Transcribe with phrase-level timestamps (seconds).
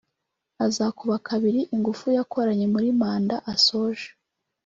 [0.65, 4.07] azakuba kabiri ingufu yakoranye muri manda asoje